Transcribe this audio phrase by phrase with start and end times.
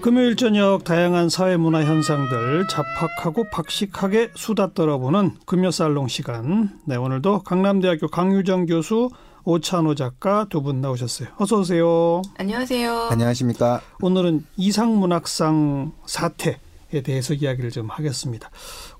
[0.00, 6.78] 금요일 저녁 다양한 사회문화 현상들 잡학하고 박식하게 수다 떨어보는 금요살롱 시간.
[6.84, 9.08] 네, 오늘도 강남대학교 강유정 교수,
[9.44, 11.28] 오찬호 작가 두 분 나오셨어요.
[11.38, 12.22] 어서 오세요.
[12.36, 13.08] 안녕하세요.
[13.10, 13.80] 안녕하십니까.
[14.00, 18.50] 오늘은 이상문학상 사태에 대해서 이야기를 좀 하겠습니다.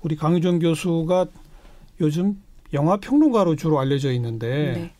[0.01, 1.25] 우리 강유정 교수가
[2.01, 2.41] 요즘
[2.73, 4.93] 영화 평론가로 주로 알려져 있는데 네.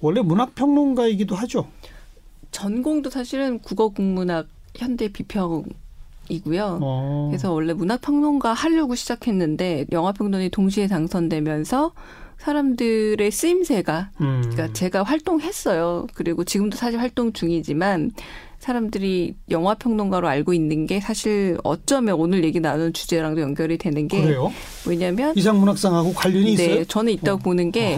[0.00, 1.68] 원래 문학 평론가이기도 하죠.
[2.50, 4.46] 전공도 사실은 국어 국문학
[4.76, 5.64] 현대 비평
[6.28, 6.78] 이고요.
[6.82, 7.28] 어.
[7.30, 11.92] 그래서 원래 문학 평론가 하려고 시작했는데 영화 평론이 동시에 당선되면서
[12.38, 14.40] 사람들의 쓰임새가 음.
[14.42, 16.06] 그러니까 제가 활동했어요.
[16.14, 18.12] 그리고 지금도 사실 활동 중이지만
[18.62, 24.22] 사람들이 영화 평론가로 알고 있는 게 사실 어쩌면 오늘 얘기 나누는 주제랑도 연결이 되는 게
[24.22, 24.52] 그래요?
[24.84, 26.84] 뭐냐면 이상문학상하고 관련이 네, 있어요?
[26.84, 27.42] 저는 있다고 어.
[27.42, 27.96] 보는 게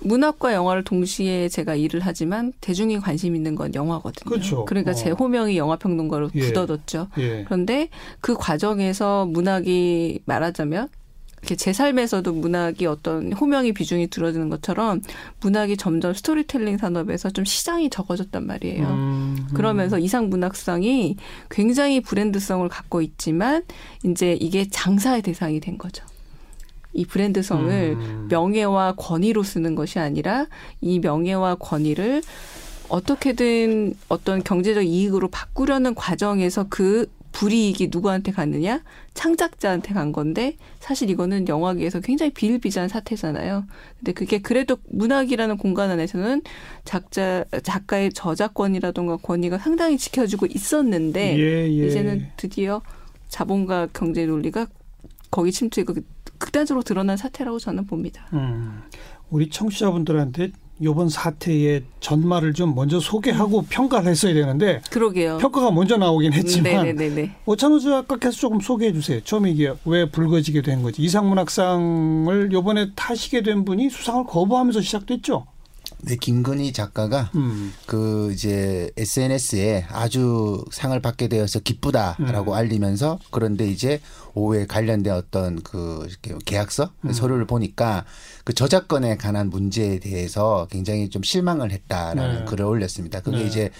[0.00, 4.30] 문학과 영화를 동시에 제가 일을 하지만 대중이 관심 있는 건 영화거든요.
[4.30, 4.66] 그렇죠.
[4.66, 4.94] 그러니까 어.
[4.94, 6.40] 제 호명이 영화 평론가로 예.
[6.40, 7.08] 굳어뒀죠.
[7.16, 7.44] 예.
[7.44, 7.88] 그런데
[8.20, 10.88] 그 과정에서 문학이 말하자면
[11.42, 15.02] 이렇게 제 삶에서도 문학이 어떤 호명의 비중이 줄어드는 것처럼
[15.40, 18.86] 문학이 점점 스토리텔링 산업에서 좀 시장이 적어졌단 말이에요.
[18.86, 19.48] 음, 음.
[19.52, 21.16] 그러면서 이상 문학상이
[21.50, 23.64] 굉장히 브랜드성을 갖고 있지만
[24.04, 26.04] 이제 이게 장사의 대상이 된 거죠.
[26.92, 28.28] 이 브랜드성을 음.
[28.30, 30.46] 명예와 권위로 쓰는 것이 아니라
[30.80, 32.22] 이 명예와 권위를
[32.88, 38.82] 어떻게든 어떤 경제적 이익으로 바꾸려는 과정에서 그 불이익이 누구한테 갔느냐?
[39.14, 43.64] 창작자한테 간 건데 사실 이거는 영화계에서 굉장히 비일비재한 사태잖아요.
[43.98, 46.42] 근데 그게 그래도 문학이라는 공간 안에서는
[46.84, 51.86] 작자 작가의 저작권이라던가 권위가 상당히 지켜지고 있었는데 예, 예.
[51.86, 52.82] 이제는 드디어
[53.28, 54.66] 자본과 경제 논리가
[55.30, 55.94] 거기 침투가
[56.38, 58.26] 극단적으로 드러난 사태라고 저는 봅니다.
[58.32, 58.82] 음,
[59.30, 60.52] 우리 청취자분들한테
[60.82, 65.38] 요번 사태의 전말을 좀 먼저 소개하고 평가를 했어야 되는데 그러게요.
[65.38, 67.36] 평가가 먼저 나오긴 했지만 네네네.
[67.46, 69.20] 오찬호 작가께서 조금 소개해 주세요.
[69.22, 71.02] 처음 이게 왜 불거지게 된 거지?
[71.02, 75.46] 이상문학상을 요번에 타시게 된 분이 수상을 거부하면서 시작됐죠.
[76.04, 77.72] 네, 김근희 작가가 음.
[77.86, 82.56] 그 이제 SNS에 아주 상을 받게 되어서 기쁘다라고 음.
[82.56, 84.00] 알리면서 그런데 이제
[84.34, 86.08] 오후에 관련된 어떤 그
[86.44, 87.12] 계약서 음.
[87.12, 88.04] 서류를 보니까
[88.44, 92.44] 그 저작권에 관한 문제에 대해서 굉장히 좀 실망을 했다라는 네.
[92.46, 93.20] 글을 올렸습니다.
[93.20, 93.44] 그게 네.
[93.44, 93.70] 이제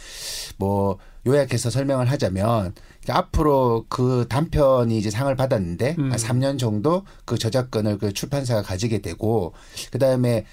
[0.58, 2.74] 뭐 요약해서 설명을 하자면
[3.08, 6.12] 앞으로 그 단편이 이제 상을 받았는데 음.
[6.12, 9.54] 한 3년 정도 그 저작권을 그 출판사가 가지게 되고
[9.90, 10.44] 그다음에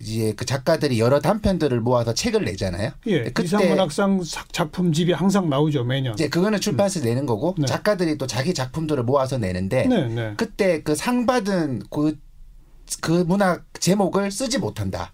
[0.00, 2.90] 이제 그 작가들이 여러 단편들을 모아서 책을 내잖아요.
[3.06, 3.22] 예.
[3.24, 6.12] 그때 이상문학상 작품집이 항상 나오죠 매년.
[6.14, 7.04] 이제 그거는 출판사에 음.
[7.04, 7.66] 내는 거고 네.
[7.66, 10.34] 작가들이 또 자기 작품들을 모아서 내는데 네, 네.
[10.36, 12.18] 그때 그 상 받은 그,
[13.00, 15.12] 그 문학 제목을 쓰지 못한다.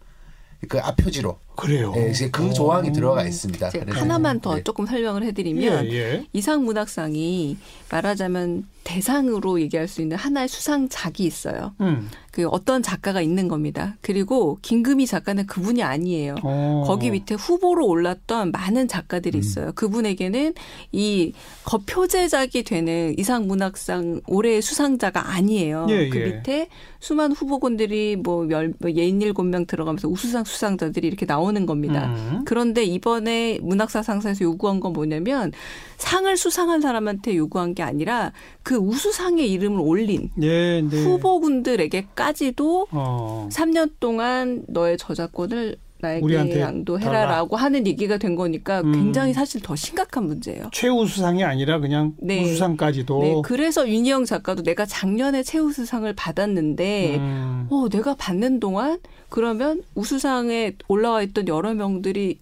[0.69, 1.39] 그 앞표지로.
[1.57, 1.93] 그래요.
[1.95, 3.71] 네, 그 조항이 들어가 있습니다.
[3.91, 4.63] 하나만 더 네.
[4.63, 6.27] 조금 설명을 해드리면 예, 예.
[6.33, 7.59] 이상 문학상이
[7.91, 11.75] 말하자면 대상으로 얘기할 수 있는 하나의 수상작이 있어요.
[11.81, 12.09] 음.
[12.31, 13.97] 그 어떤 작가가 있는 겁니다.
[14.01, 16.37] 그리고 김금희 작가는 그분이 아니에요.
[16.43, 16.49] 오.
[16.49, 16.85] 어.
[16.87, 19.41] 거기 밑에 후보로 올랐던 많은 작가들이 음.
[19.41, 19.67] 있어요.
[19.67, 19.73] 음.
[19.75, 20.55] 그분에게는
[20.93, 21.33] 이
[21.65, 25.87] 거표제작이 되는 이상 문학상 올해의 수상자가 아니에요.
[25.91, 26.25] 예, 그 예.
[26.27, 26.69] 밑에
[27.01, 32.07] 수많은 후보군들이 뭐 열, 뭐 예일곱 명 들어가면서 우수상 수상자들이 이렇게 나오 는 겁니다.
[32.07, 32.45] 음.
[32.45, 35.51] 그런데 이번에 문학사 상사에서 요구한 건 뭐냐면
[35.97, 38.33] 상을 수상한 사람한테 요구한 게 아니라
[38.63, 41.05] 그 우수상의 이름을 올린 네, 네.
[41.05, 43.49] 후보군들에게까지도 어.
[43.51, 48.93] 3년 동안 너의 저작권을 나에게 양도해라라고 하는 얘기가 된 거니까 음.
[48.93, 50.69] 굉장히 사실 더 심각한 문제예요.
[50.73, 52.43] 최우수상이 아니라 그냥 네.
[52.43, 53.21] 우수상까지도.
[53.23, 53.43] 네.
[53.45, 57.67] 그래서 윤희영 작가도 내가 작년에 최우수상을 받았는데 음.
[57.71, 58.99] 어 내가 받는 동안
[59.29, 62.41] 그러면 우수상에 올라와 있던 여러 명들이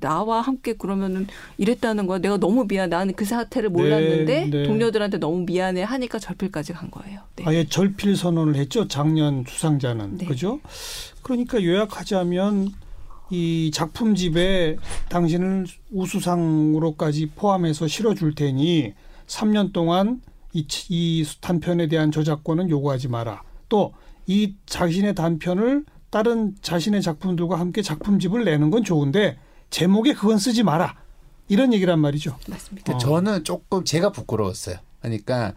[0.00, 1.26] 나와 함께 그러면은
[1.58, 2.18] 이랬다는 거야.
[2.18, 2.90] 내가 너무 미안.
[2.90, 4.62] 나는 그 사태를 몰랐는데 네, 네.
[4.64, 7.20] 동료들한테 너무 미안해 하니까 절필까지 간 거예요.
[7.36, 7.44] 네.
[7.46, 8.88] 아예 절필 선언을 했죠.
[8.88, 10.26] 작년 수상자는 네.
[10.26, 10.60] 그죠?
[11.22, 12.72] 그러니까 요약하자면
[13.30, 14.76] 이 작품집에
[15.08, 18.94] 당신을 우수상으로까지 포함해서 실어줄 테니
[19.26, 20.20] 3년 동안
[20.52, 23.42] 이, 이 단편에 대한 저작권은 요구하지 마라.
[23.68, 23.92] 또
[24.26, 29.38] 이 자신의 단편을 다른 자신의 작품들과 함께 작품집을 내는 건 좋은데
[29.70, 30.94] 제목에 그건 쓰지 마라.
[31.48, 32.38] 이런 얘기란 말이죠.
[32.48, 32.94] 맞습니다.
[32.94, 32.98] 어.
[32.98, 34.76] 저는 조금 제가 부끄러웠어요.
[35.00, 35.52] 그러니까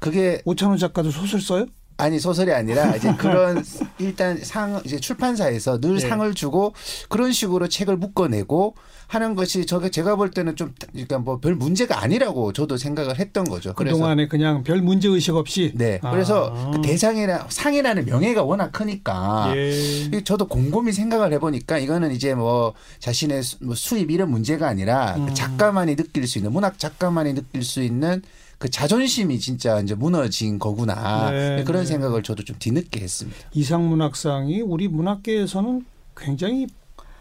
[0.00, 1.66] 그게 오찬호 작가도 소설 써요?
[1.98, 3.64] 아니 소설이 아니라 이제 그런
[3.98, 6.08] 일단 상 이제 출판사에서 늘 네.
[6.08, 6.72] 상을 주고
[7.08, 8.76] 그런 식으로 책을 묶어내고
[9.08, 13.44] 하는 것이 저게 제가 볼 때는 좀 그러니까 뭐 별 문제가 아니라고 저도 생각을 했던
[13.44, 13.72] 거죠.
[13.74, 15.72] 그 동안에 그냥 별 문제 의식 없이.
[15.74, 15.98] 네.
[16.02, 16.70] 그래서 아.
[16.70, 20.22] 그 대상이나 상이라는 명예가 워낙 크니까 예.
[20.22, 25.34] 저도 곰곰이 생각을 해보니까 이거는 이제 뭐 자신의 뭐 수입 이런 문제가 아니라 그 음.
[25.34, 28.22] 작가만이 느낄 수 있는 문학 작가만이 느낄 수 있는
[28.58, 31.86] 그 자존심이 진짜 이제 무너진 거구나 네, 그런 네.
[31.86, 33.38] 생각을 저도 좀 뒤늦게 했습니다.
[33.54, 35.84] 이상문학상이 우리 문학계에서는
[36.16, 36.66] 굉장히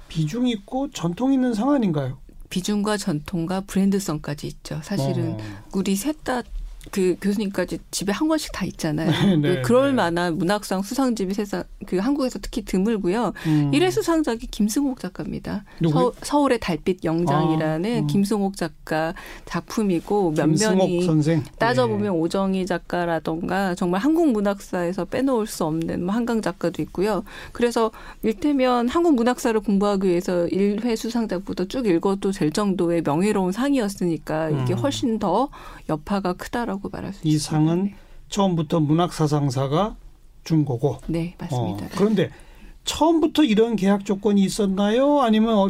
[0.07, 2.18] 비중 있고 전통 있는 상 아닌가요?
[2.50, 4.80] 비중과 전통과 브랜드성까지 있죠.
[4.84, 5.38] 사실은 어.
[5.74, 6.42] 우리 셋 다
[6.91, 9.12] 그 교수님까지 집에 한 권씩 다 있잖아요.
[9.41, 9.94] 네, 네, 그럴 네.
[9.94, 13.33] 만한 문학상 수상집이 세상 그 한국에서 특히 드물고요.
[13.45, 13.71] 음.
[13.71, 15.63] 1회 수상작이 김승옥 작가입니다.
[15.91, 18.07] 서, 서울의 달빛 영장이라는 아, 음.
[18.07, 19.13] 김승옥 작가
[19.45, 21.07] 작품이고 몇면이
[21.59, 22.09] 따져보면 네.
[22.09, 27.24] 오정희 작가라던가 정말 한국 문학사에서 빼놓을 수 없는 뭐 한강 작가도 있고요.
[27.51, 27.91] 그래서
[28.24, 34.79] 일테면 한국 문학사를 공부하기 위해서 1회 수상작부터 쭉 읽어도 될 정도의 명예로운 상이었으니까 이게 음.
[34.79, 35.50] 훨씬 더
[35.89, 37.35] 여파가 크다라고 말할 수 있습니다.
[37.35, 37.95] 이 상은 네.
[38.29, 39.95] 처음부터 문학사상사가
[40.44, 40.97] 준 거고.
[41.07, 41.85] 네, 맞습니다.
[41.85, 42.29] 어, 그런데
[42.83, 45.21] 처음부터 이런 계약 조건이 있었나요?
[45.21, 45.69] 아니면 어,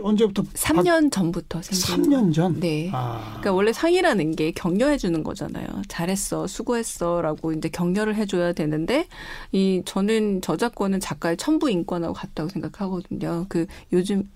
[0.00, 2.60] 언제부터 3년 전부터 생긴 3년 전.
[2.60, 2.90] 네.
[2.92, 3.20] 아.
[3.28, 5.66] 그러니까 원래 상이라는 게 격려해 주는 거잖아요.
[5.88, 9.06] 잘했어, 수고했어라고 이제 격려를 해줘야 되는데
[9.52, 13.46] 이 저는 저작권은 작가의 천부 인권하고 같다고 생각하거든요.
[13.48, 14.28] 그 요즘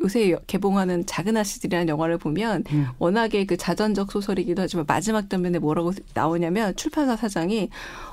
[0.00, 2.86] 요새 개봉하는 작은 아씨들이라는 영화를 보면 음.
[2.98, 7.68] 워낙에 그 자전적 소설이기도 하지만 마지막 단면에 뭐라고 나오냐면 출판사 사장이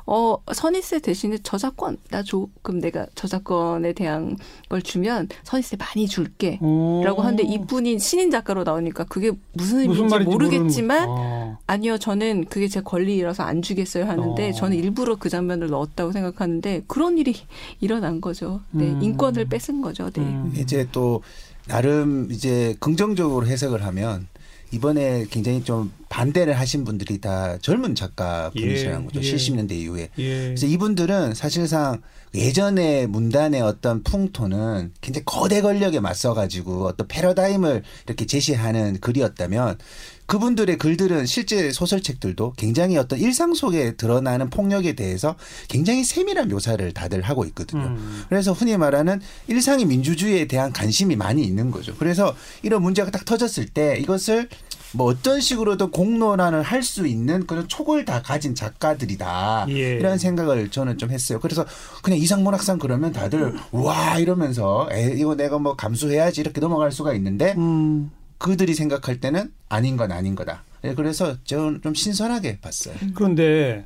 [0.05, 2.47] 어 선의세 대신에 저작권 나 줘.
[2.61, 4.37] 그럼 내가 저작권에 대한
[4.69, 6.59] 걸 주면 선의세 많이 줄게.
[6.61, 6.74] 오.
[7.03, 11.57] 라고 하는데 이분이 신인 작가로 나오니까 그게 무슨 의미인지 모르겠지만 아.
[11.67, 14.51] 아니요 저는 그게 제 권리라서 안 주겠어요 하는데 어.
[14.51, 17.35] 저는 일부러 그 장면을 넣었다고 생각하는데 그런 일이
[17.81, 18.61] 일어난 거죠.
[18.71, 19.01] 네 음.
[19.01, 20.09] 인권을 뺏은 거죠.
[20.11, 20.21] 네.
[20.21, 20.53] 음.
[20.55, 21.21] 이제 또
[21.67, 24.27] 나름 이제 긍정적으로 해석을 하면
[24.71, 29.21] 이번에 굉장히 좀 반대를 하신 분들이 다 젊은 작가 분이시라는 예, 거죠.
[29.21, 29.35] 예.
[29.35, 30.09] 70년대 이후에.
[30.17, 30.45] 예.
[30.45, 32.01] 그래서 이분들은 사실상
[32.33, 39.77] 예전의 문단의 어떤 풍토는 굉장히 거대 권력에 맞서 가지고 어떤 패러다임을 이렇게 제시하는 글이었다면
[40.25, 45.35] 그분들의 글들은 실제 소설책들도 굉장히 어떤 일상 속에 드러나는 폭력에 대해서
[45.67, 47.83] 굉장히 세밀한 묘사를 다들 하고 있거든요.
[47.83, 48.23] 음.
[48.29, 51.95] 그래서 흔히 말하는 일상의 민주주의에 대한 관심이 많이 있는 거죠.
[51.97, 54.49] 그래서 이런 문제가 딱 터졌을 때 이것을
[54.93, 59.95] 뭐 어떤 식으로든 공론화를 할 수 있는 그런 촉을 다 가진 작가들이다 예.
[59.95, 61.39] 이런 생각을 저는 좀 했어요.
[61.39, 61.65] 그래서
[62.03, 67.55] 그냥 이상문학상 그러면 다들 와 이러면서 에 이거 내가 뭐 감수해야지 이렇게 넘어갈 수가 있는데
[67.57, 68.11] 음.
[68.37, 70.63] 그들이 생각할 때는 아닌 건 아닌 거다.
[70.83, 72.95] 예, 그래서 저는 좀 신선하게 봤어요.
[73.15, 73.85] 그런데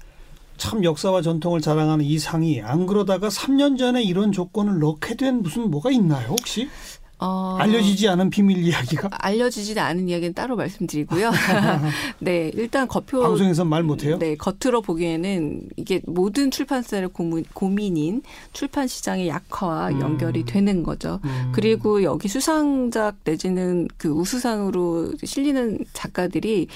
[0.57, 5.71] 참 역사와 전통을 자랑하는 이 상이 안 그러다가 3년 전에 이런 조건을 넣게 된 무슨
[5.71, 6.67] 뭐가 있나요 혹시?
[7.19, 9.09] 어, 알려지지 않은 비밀 이야기가?
[9.11, 11.31] 알려지지 않은 이야기는 따로 말씀드리고요.
[12.19, 14.17] 네, 일단 겉표 방송에서 말 못해요.
[14.17, 18.21] 네, 겉으로 보기에는 이게 모든 출판사의 고민, 고민인
[18.53, 20.01] 출판 시장의 약화와 음.
[20.01, 21.19] 연결이 되는 거죠.
[21.25, 21.51] 음.
[21.53, 26.67] 그리고 여기 수상작 내지는 그 우수상으로 실리는 작가들이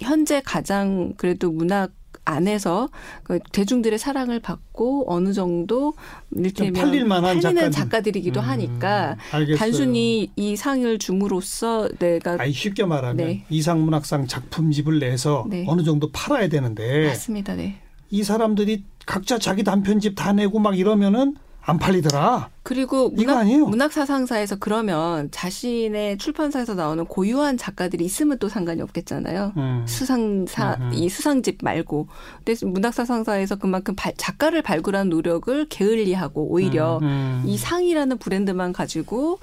[0.00, 1.90] 현재 가장 그래도 문학
[2.28, 2.88] 안에서
[3.22, 5.94] 그 대중들의 사랑을 받고 어느 정도
[6.30, 9.56] 이를테면 팔릴 만한 팔리는 작가들 이기도 음, 하니까 알겠어요.
[9.56, 13.44] 단순히 이 상을 줌으로써 내가 아니 쉽게 말하면 네.
[13.48, 15.64] 이상문학상 작품집을 내서 네.
[15.66, 17.54] 어느 정도 팔아야 되는데 맞습니다.
[17.54, 17.80] 네.
[18.10, 22.50] 이 사람들이 각자 자기 단편집 다 내고 막 이러면은 안 팔리더라.
[22.68, 29.54] 그리고 문학, 문학사상사에서 그러면 자신의 출판사에서 나오는 고유한 작가들이 있으면 또 상관이 없겠잖아요.
[29.56, 29.84] 음.
[29.88, 30.90] 수상사, 음.
[30.92, 32.08] 이 수상집 말고.
[32.44, 37.06] 근데 문학사상사에서 그만큼 발, 작가를 발굴한 노력을 게을리하고 오히려 음.
[37.06, 37.42] 음.
[37.46, 39.38] 이 상이라는 브랜드만 가지고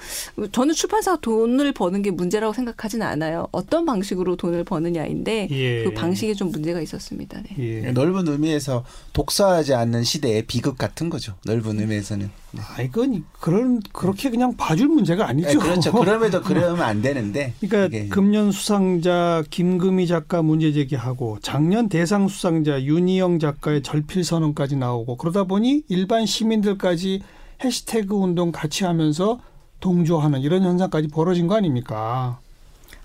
[0.51, 3.47] 저는 출판사가 돈을 버는 게 문제라고 생각하지는 않아요.
[3.51, 5.83] 어떤 방식으로 돈을 버느냐인데 예.
[5.83, 7.41] 그 방식에 좀 문제가 있었습니다.
[7.41, 7.85] 네.
[7.85, 7.91] 예.
[7.91, 11.33] 넓은 의미에서 독서하지 않는 시대의 비극 같은 거죠.
[11.43, 11.87] 넓은 의미에서.
[12.05, 12.44] 대해서는.
[12.55, 12.61] 네.
[12.61, 15.49] 아, 이건 그런 그렇게 그냥 봐줄 문제가 아니죠.
[15.49, 15.91] 네, 그렇죠.
[15.91, 17.53] 그럼에도 그러면 안 되는데.
[17.59, 18.07] 그러니까 이게.
[18.09, 25.43] 금년 수상자 김금희 작가 문제 제기하고 작년 대상 수상자 윤희영 작가의 절필 선언까지 나오고 그러다
[25.43, 27.21] 보니 일반 시민들까지
[27.63, 29.39] 해시태그 운동 같이 하면서
[29.79, 32.39] 동조하는 이런 현상까지 벌어진 거 아닙니까?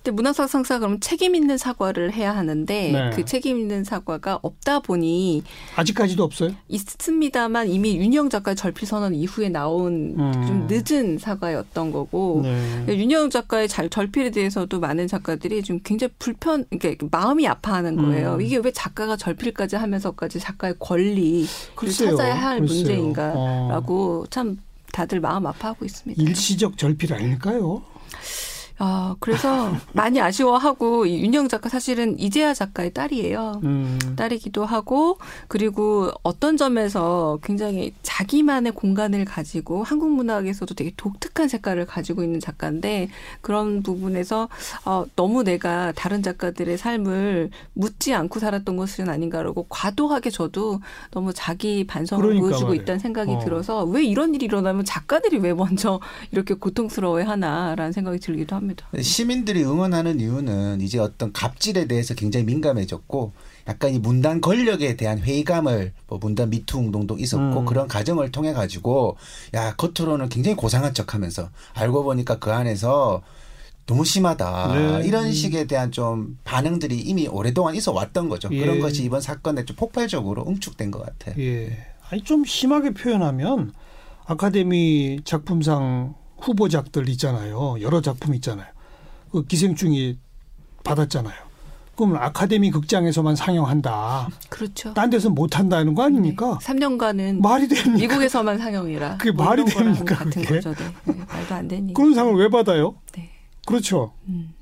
[0.02, 3.10] 근데 문학사 상사 그러면 책임 있는 사과를 해야 하는데 네.
[3.10, 5.42] 그 책임 있는 사과가 없다 보니
[5.76, 6.52] 아직까지도 없어요?
[6.68, 10.32] 있습니다만 이미 윤영 작가 절필 선언 이후에 나온 음.
[10.32, 12.84] 좀 늦은 사과였던 거고 네.
[12.88, 18.34] 윤영 작가의 잘 절필에 대해서도 많은 작가들이 좀 굉장히 불편, 그러니까 마음이 아파하는 거예요.
[18.36, 18.40] 음.
[18.40, 21.46] 이게 왜 작가가 절필까지 하면서까지 작가의 권리를
[21.92, 22.78] 찾아야 할 글쎄요.
[22.78, 24.24] 문제인가라고 어.
[24.30, 24.56] 참
[24.92, 26.22] 다들 마음 아파하고 있습니다.
[26.22, 27.82] 일시적 절필 아닐까요?
[28.82, 33.60] 아, 그래서 많이 아쉬워하고 이 윤영 작가 사실은 이재하 작가의 딸이에요.
[33.62, 33.98] 음.
[34.16, 35.18] 딸이기도 하고
[35.48, 43.10] 그리고 어떤 점에서 굉장히 자기만의 공간을 가지고 한국 문학에서도 되게 독특한 색깔을 가지고 있는 작가인데
[43.42, 44.48] 그런 부분에서
[44.86, 51.86] 어, 너무 내가 다른 작가들의 삶을 묻지 않고 살았던 것은 아닌가라고 과도하게 저도 너무 자기
[51.86, 52.82] 반성을 그러니까 보여주고 말이에요.
[52.82, 53.38] 있다는 생각이 어.
[53.40, 56.00] 들어서 왜 이런 일이 일어나면 작가들이 왜 먼저
[56.32, 58.69] 이렇게 고통스러워해 하나라는 생각이 들기도 합니다.
[58.70, 58.86] 합니다.
[59.02, 63.32] 시민들이 응원하는 이유는 이제 어떤 갑질에 대해서 굉장히 민감해졌고
[63.68, 67.64] 약간 이 문단 권력에 대한 회의감을 뭐 문단 미투 운동도 있었고 음.
[67.66, 69.16] 그런 과정을 통해 가지고
[69.54, 73.22] 야 겉으로는 굉장히 고상한 척하면서 알고 보니까 그 안에서
[73.86, 75.06] 너무 심하다 네.
[75.06, 78.48] 이런 식에 대한 좀 반응들이 이미 오랫동안 있어 왔던 거죠.
[78.52, 78.60] 예.
[78.60, 81.34] 그런 것이 이번 사건에 좀 폭발적으로 응축된 것 같아요.
[81.42, 81.76] 예.
[82.08, 83.72] 아니 좀 심하게 표현하면
[84.26, 87.76] 아카데미 작품상 후보작들 있잖아요.
[87.80, 88.66] 여러 작품 있잖아요.
[89.30, 90.18] 그 기생충이
[90.84, 91.50] 받았잖아요.
[91.96, 94.28] 그럼 아카데미 극장에서만 상영한다.
[94.48, 94.94] 그렇죠.
[94.94, 96.58] 딴 데서 못 한다는 거 아닙니까?
[96.60, 96.66] 네.
[96.66, 97.98] 3년간은 말이 됩니까?
[97.98, 99.18] 미국에서만 상영이라.
[99.18, 100.16] 그게 뭐 말이 됩니까?
[100.16, 100.60] 같은 그게?
[100.60, 100.74] 거죠.
[100.74, 101.12] 네.
[101.12, 101.24] 네.
[101.28, 101.92] 말도 안 되니.
[101.92, 102.94] 그런 상을 왜 받아요?
[103.14, 103.30] 네.
[103.66, 104.12] 그렇죠.
[104.28, 104.54] 음.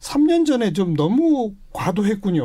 [0.00, 2.44] 3년 전에 좀 너무 과도했군요.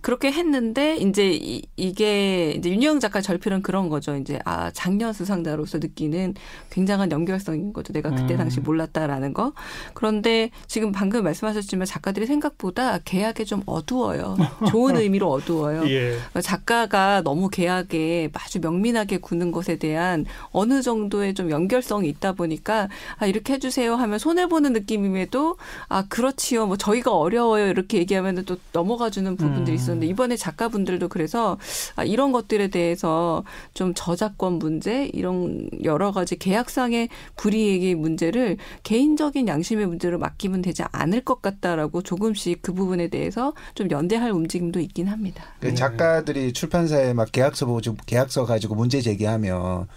[0.00, 4.16] 그렇게 했는데 이제 이, 이게 이제 윤영 작가 절필은 그런 거죠.
[4.16, 6.34] 이제 아 작년 수상자로서 느끼는
[6.70, 7.92] 굉장한 연결성인 거죠.
[7.92, 8.38] 내가 그때 음.
[8.38, 9.52] 당시 몰랐다라는 거.
[9.94, 14.36] 그런데 지금 방금 말씀하셨지만 작가들이 생각보다 계약에 좀 어두워요.
[14.70, 15.88] 좋은 의미로 어두워요.
[15.90, 16.16] 예.
[16.40, 22.88] 작가가 너무 계약에 아주 명민하게 구는 것에 대한 어느 정도의 좀 연결성이 있다 보니까
[23.18, 25.56] 아 이렇게 해주세요 하면 손해 보는 느낌임에도
[25.88, 26.66] 아 그렇지요.
[26.66, 29.78] 뭐 저희가 어려워요 이렇게 얘기하면 또 넘어가주는 부분들이 음.
[29.90, 31.58] 있었는데 이번에 작가분들도 그래서
[31.96, 33.44] 아, 이런 것들에 대해서
[33.74, 41.22] 좀 저작권 문제 이런 여러 가지 계약상의 불이익의 문제를 개인적인 양심의 문제로 맡기면 되지 않을
[41.22, 45.44] 것 같다라고 조금씩 그 부분에 대해서 좀 연대할 움직임도 있긴 합니다.
[45.60, 45.74] 그 네.
[45.74, 49.88] 작가들이 출판사에 막 계약서 보고 계약서 가지고 문제 제기하면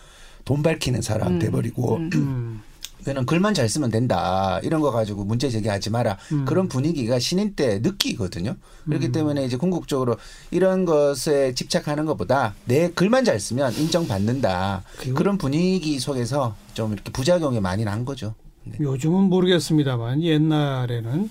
[0.46, 1.40] 돈 밝히는 사람 음.
[1.40, 2.62] 돼버리고 음.
[3.04, 3.12] 음.
[3.12, 4.60] 이거는 글만 잘 쓰면 된다.
[4.64, 6.18] 이런 거 가지고 문제 제기하지 마라.
[6.32, 6.46] 음.
[6.46, 8.56] 그런 분위기가 신인 때 느끼거든요.
[8.86, 9.12] 그렇기 음.
[9.12, 10.16] 때문에 이제 궁극적으로
[10.52, 14.84] 이런 것에 집착하는 것보다 내 글만 잘 쓰면 인정받는다.
[15.16, 18.34] 그런 분위기 속에서 좀 이렇게 부작용이 많이 난 거죠.
[18.64, 18.78] 네.
[18.80, 21.30] 요즘은 모르겠습니다만 옛날에는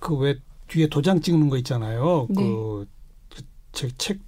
[0.00, 0.36] 그 왜
[0.68, 2.26] 뒤에 도장 찍는 거 있잖아요.
[2.30, 2.34] 네.
[2.42, 2.86] 그,
[3.72, 4.18] 그책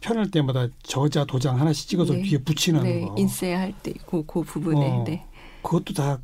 [0.00, 2.22] 편할 때마다 저자 도장 하나씩 찍어서 네.
[2.22, 3.00] 뒤에 붙이는 네.
[3.02, 3.14] 거.
[3.18, 5.04] 인쇄할 때 그 그 부분에 어.
[5.06, 5.24] 네.
[5.62, 6.18] 그것도 다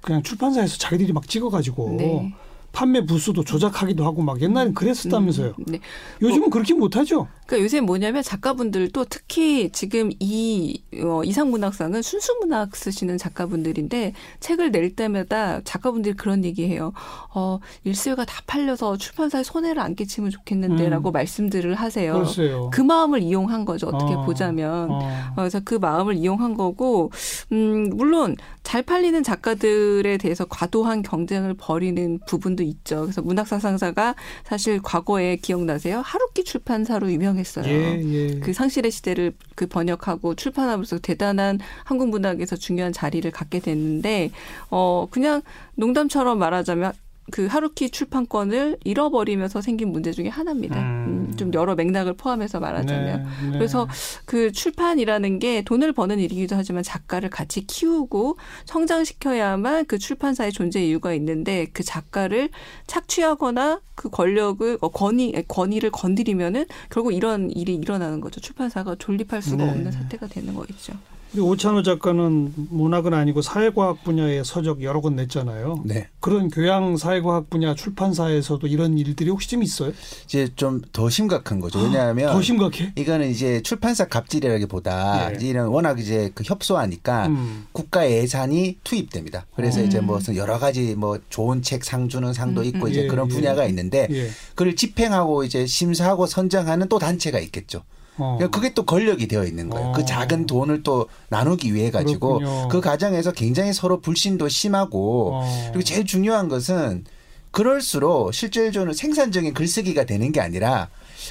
[0.00, 2.34] 그냥 출판사에서 자기들이 막 찍어가지고 네.
[2.74, 5.54] 판매 부수도 조작하기도 하고 막 옛날엔 그랬었다면서요.
[5.58, 5.80] 음, 네.
[6.20, 7.28] 요즘은 뭐, 그렇게 못하죠.
[7.46, 15.60] 그러니까 요새 뭐냐면 작가분들도 특히 지금 이 어, 이상문학상은 순수문학 쓰시는 작가분들인데 책을 낼 때마다
[15.62, 16.92] 작가분들이 그런 얘기해요.
[17.32, 21.12] 어, 일수가 다 팔려서 출판사에 손해를 안 끼치면 좋겠는데라고 음.
[21.12, 22.14] 말씀들을 하세요.
[22.14, 22.70] 글쎄요.
[22.72, 23.86] 그 마음을 이용한 거죠.
[23.86, 24.24] 어떻게 어.
[24.24, 24.90] 보자면.
[24.90, 25.32] 어.
[25.36, 27.12] 그래서 그 마음을 이용한 거고
[27.52, 33.02] 음, 물론 잘 팔리는 작가들에 대해서 과도한 경쟁을 벌이는 부분도 있죠.
[33.02, 36.00] 그래서 문학사상사가 사실 과거에 기억나세요?
[36.00, 37.66] 하루키 출판사로 유명 유명했어요.
[37.66, 38.38] 예, 예.
[38.40, 44.30] 그 상실의 시대를 그 번역하고 출판하면서 대단한 한국 문학에서 중요한 자리를 갖게 됐는데
[44.70, 45.42] 어 그냥
[45.74, 46.92] 농담처럼 말하자면
[47.30, 50.78] 그 하루키 출판권을 잃어버리면서 생긴 문제 중에 하나입니다.
[50.78, 51.04] 음.
[51.06, 53.22] 음, 좀 여러 맥락을 포함해서 말하자면.
[53.22, 53.52] 네, 네.
[53.52, 53.88] 그래서
[54.24, 61.14] 그 출판이라는 게 돈을 버는 일이기도 하지만 작가를 같이 키우고 성장시켜야만 그 출판사의 존재 이유가
[61.14, 62.50] 있는데 그 작가를
[62.86, 68.40] 착취하거나 그 권력을 어, 권위 권위를 건드리면은 결국 이런 일이 일어나는 거죠.
[68.40, 69.70] 출판사가 존립할 수가 네.
[69.70, 70.94] 없는 사태가 되는 거겠죠.
[71.40, 75.82] 오찬호 작가는 문학은 아니고 사회과학 분야의 서적 여러 권 냈잖아요.
[75.84, 76.08] 네.
[76.20, 79.92] 그런 교양 사회과학 분야 출판사에서도 이런 일들이 혹시 좀 있어요?
[80.24, 81.80] 이제 좀 더 심각한 거죠.
[81.80, 82.92] 왜냐하면 더 심각해?
[82.96, 85.46] 이거는 이제 출판사 갑질이라기보다 예.
[85.46, 87.66] 이런 워낙 이제 그 협소하니까 음.
[87.72, 89.46] 국가 예산이 투입됩니다.
[89.56, 89.86] 그래서 음.
[89.86, 92.66] 이제 뭐 여러 가지 뭐 좋은 책 상 주는 상도 음.
[92.66, 92.90] 있고 음.
[92.90, 93.34] 이제 예, 그런 예.
[93.34, 94.28] 분야가 있는데 예.
[94.54, 97.82] 그걸 집행하고 이제 심사하고 선정하는 또 단체가 있겠죠.
[98.16, 98.36] 어.
[98.38, 99.86] 그러니까 그게 또 권력이 되어 있는 거예요.
[99.86, 99.92] 그 어.
[100.02, 102.68] 그 작은 돈을 또 나누기 위해 가지고 그렇군요.
[102.68, 105.68] 그 과정에서 굉장히 서로 불신도 심하고 어.
[105.72, 107.04] 그리고 제일 중요한 것은
[107.50, 110.88] 그럴수록 실질적으로 생산적인 글쓰기가 되는 게 아니라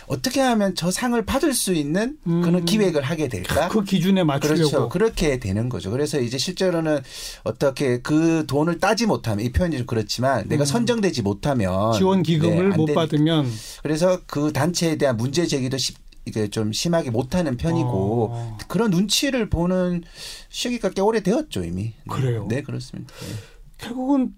[0.07, 2.65] 어떻게 하면 저 상을 받을 수 있는 그런 음.
[2.65, 3.67] 기획을 하게 될까?
[3.67, 4.55] 그 기준에 맞추려고.
[4.55, 4.89] 그렇죠.
[4.89, 5.91] 그렇게 되는 거죠.
[5.91, 7.01] 그래서 이제 실제로는
[7.43, 10.65] 어떻게 그 돈을 따지 못하면 이 표현이 좀 그렇지만 내가 음.
[10.65, 13.01] 선정되지 못하면 지원 기금을 네, 못 되니까.
[13.01, 13.51] 받으면
[13.83, 18.57] 그래서 그 단체에 대한 문제 제기도 쉽 이게 좀 심하게 못하는 편이고 어.
[18.67, 20.03] 그런 눈치를 보는
[20.49, 21.83] 시기가 꽤 오래 되었죠 이미.
[21.83, 21.93] 네.
[22.09, 22.47] 그래요.
[22.49, 23.13] 네 그렇습니다.
[23.13, 23.35] 네.
[23.77, 24.33] 결국은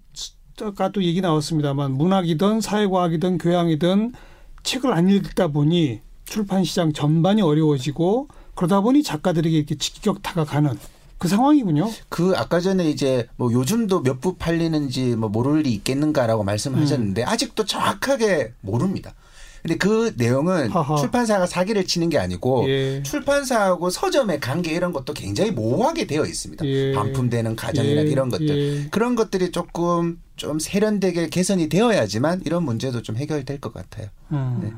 [0.60, 4.12] 아까도 얘기 나왔습니다만 문학이든 사회과학이든 교양이든
[4.62, 10.76] 책을 안 읽다 보니 출판 시장 전반이 어려워지고 그러다 보니 작가들에게 이렇게 직격타가 가는
[11.18, 11.88] 그 상황이군요.
[12.08, 17.28] 그 아까 전에 이제 뭐 요즘도 몇 부 팔리는지 뭐 모를 일이 있겠는가라고 말씀하셨는데 음.
[17.28, 19.14] 아직도 정확하게 모릅니다.
[19.66, 20.96] 근데 그 내용은 하하.
[20.96, 23.02] 출판사가 사기를 치는 게 아니고 예.
[23.02, 26.64] 출판사하고 서점의 관계 이런 것도 굉장히 모호하게 되어 있습니다.
[26.64, 26.92] 예.
[26.92, 28.06] 반품되는 가정이나 예.
[28.06, 28.88] 이런 것들 예.
[28.90, 34.06] 그런 것들이 조금 좀 세련되게 개선이 되어야지만 이런 문제도 좀 해결될 것 같아요.
[34.30, 34.60] 음.
[34.62, 34.72] 네.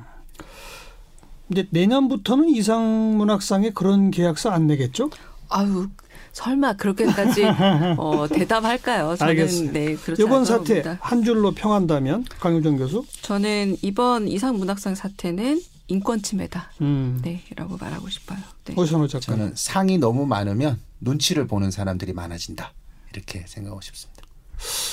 [1.50, 5.10] 이제 내년부터는 이상문학상에 그런 계약서 안 내겠죠?
[5.50, 5.88] 아유
[6.32, 7.44] 설마 그렇게까지
[7.98, 9.16] 어, 대답할까요?
[9.16, 9.72] 저는 알겠습니다.
[9.72, 10.98] 네, 그렇지 이번 사태 봅니다.
[11.00, 13.04] 한 줄로 평한다면 강유정 교수?
[13.22, 16.70] 저는 이번 이상 문학상 사태는 인권 침해다.
[16.82, 17.20] 음.
[17.22, 18.38] 네라고 말하고 싶어요.
[18.64, 18.74] 네.
[18.76, 22.72] 오션호 작가 저는 상이 너무 많으면 눈치를 보는 사람들이 많아진다.
[23.12, 24.22] 이렇게 생각하고 싶습니다.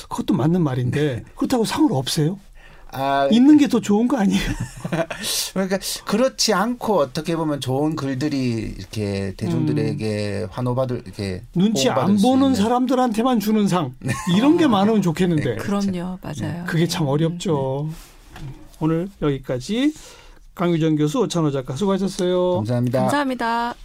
[0.10, 1.24] 그것도 맞는 말인데 네.
[1.36, 2.40] 그렇다고 상을 없애요?
[2.92, 4.42] 아, 있는 게 더 좋은 거 아니에요?
[5.54, 10.48] 그러니까 그렇지 않고 어떻게 보면 좋은 글들이 이렇게 대중들에게 음.
[10.52, 14.14] 환호받을 이렇게 눈치 안 보는 사람들한테만 주는 상 네.
[14.38, 15.44] 이런 게 많으면 좋겠는데.
[15.44, 15.92] 네, 그렇죠.
[15.92, 16.64] 그럼요, 맞아요.
[16.68, 17.90] 그게 참 어렵죠.
[17.90, 17.96] 네.
[18.80, 19.94] 오늘 여기까지
[20.54, 22.56] 강유정 교수, 오찬호 작가 수고하셨어요.
[22.56, 23.00] 감사합니다.
[23.02, 23.76] 감사합니다.